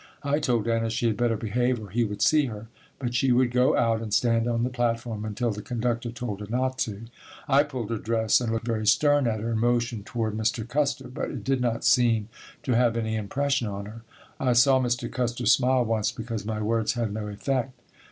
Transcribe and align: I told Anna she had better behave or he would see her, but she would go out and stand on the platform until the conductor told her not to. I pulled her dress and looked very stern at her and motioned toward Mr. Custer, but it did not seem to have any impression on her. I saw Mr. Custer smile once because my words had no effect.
I 0.23 0.39
told 0.39 0.67
Anna 0.67 0.89
she 0.89 1.05
had 1.05 1.15
better 1.15 1.37
behave 1.37 1.79
or 1.79 1.89
he 1.91 2.03
would 2.03 2.23
see 2.23 2.45
her, 2.47 2.69
but 2.97 3.13
she 3.13 3.31
would 3.31 3.51
go 3.51 3.77
out 3.77 4.01
and 4.01 4.11
stand 4.11 4.47
on 4.47 4.63
the 4.63 4.71
platform 4.71 5.23
until 5.23 5.51
the 5.51 5.61
conductor 5.61 6.09
told 6.11 6.39
her 6.39 6.47
not 6.49 6.79
to. 6.79 7.03
I 7.47 7.61
pulled 7.61 7.91
her 7.91 7.99
dress 7.99 8.41
and 8.41 8.51
looked 8.51 8.65
very 8.65 8.87
stern 8.87 9.27
at 9.27 9.39
her 9.41 9.51
and 9.51 9.59
motioned 9.59 10.07
toward 10.07 10.35
Mr. 10.35 10.67
Custer, 10.67 11.07
but 11.07 11.29
it 11.29 11.43
did 11.43 11.61
not 11.61 11.85
seem 11.85 12.29
to 12.63 12.75
have 12.75 12.97
any 12.97 13.15
impression 13.15 13.67
on 13.67 13.85
her. 13.85 14.01
I 14.39 14.53
saw 14.53 14.79
Mr. 14.79 15.07
Custer 15.07 15.45
smile 15.45 15.85
once 15.85 16.11
because 16.11 16.45
my 16.47 16.59
words 16.63 16.93
had 16.93 17.13
no 17.13 17.27
effect. 17.27 17.79